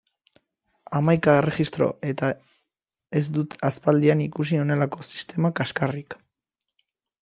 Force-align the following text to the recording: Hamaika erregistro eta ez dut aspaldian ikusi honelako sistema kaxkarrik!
Hamaika 0.99 1.35
erregistro 1.41 1.91
eta 2.13 2.31
ez 3.21 3.23
dut 3.37 3.55
aspaldian 3.73 4.27
ikusi 4.29 4.63
honelako 4.65 5.11
sistema 5.15 5.57
kaxkarrik! 5.63 6.23